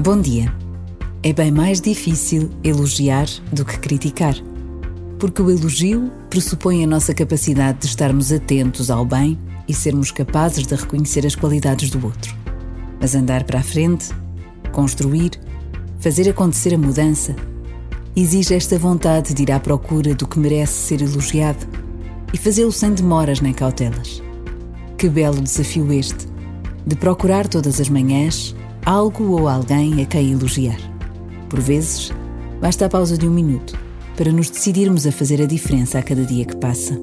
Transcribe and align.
Bom 0.00 0.20
dia. 0.20 0.54
É 1.24 1.32
bem 1.32 1.50
mais 1.50 1.80
difícil 1.80 2.50
elogiar 2.62 3.26
do 3.52 3.64
que 3.64 3.80
criticar. 3.80 4.36
Porque 5.18 5.42
o 5.42 5.50
elogio 5.50 6.12
pressupõe 6.30 6.84
a 6.84 6.86
nossa 6.86 7.12
capacidade 7.12 7.80
de 7.80 7.86
estarmos 7.86 8.30
atentos 8.30 8.92
ao 8.92 9.04
bem 9.04 9.36
e 9.66 9.74
sermos 9.74 10.12
capazes 10.12 10.68
de 10.68 10.76
reconhecer 10.76 11.26
as 11.26 11.34
qualidades 11.34 11.90
do 11.90 12.06
outro. 12.06 12.32
Mas 13.00 13.16
andar 13.16 13.42
para 13.42 13.58
a 13.58 13.62
frente, 13.62 14.10
construir, 14.70 15.32
fazer 15.98 16.28
acontecer 16.30 16.72
a 16.74 16.78
mudança, 16.78 17.34
exige 18.14 18.54
esta 18.54 18.78
vontade 18.78 19.34
de 19.34 19.42
ir 19.42 19.50
à 19.50 19.58
procura 19.58 20.14
do 20.14 20.28
que 20.28 20.38
merece 20.38 20.74
ser 20.74 21.02
elogiado 21.02 21.66
e 22.32 22.38
fazê-lo 22.38 22.70
sem 22.70 22.94
demoras 22.94 23.40
nem 23.40 23.52
cautelas. 23.52 24.22
Que 24.96 25.08
belo 25.08 25.42
desafio 25.42 25.92
este, 25.92 26.28
de 26.86 26.94
procurar 26.94 27.48
todas 27.48 27.80
as 27.80 27.88
manhãs 27.88 28.54
algo 28.88 29.38
ou 29.38 29.48
alguém 29.48 30.00
a 30.00 30.06
quem 30.06 30.32
elogiar. 30.32 30.78
Por 31.50 31.60
vezes, 31.60 32.10
basta 32.58 32.86
a 32.86 32.88
pausa 32.88 33.18
de 33.18 33.28
um 33.28 33.30
minuto 33.30 33.78
para 34.16 34.32
nos 34.32 34.48
decidirmos 34.48 35.06
a 35.06 35.12
fazer 35.12 35.42
a 35.42 35.46
diferença 35.46 35.98
a 35.98 36.02
cada 36.02 36.24
dia 36.24 36.46
que 36.46 36.56
passa. 36.56 36.98